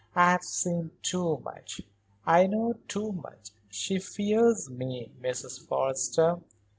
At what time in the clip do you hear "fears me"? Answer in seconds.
3.99-5.11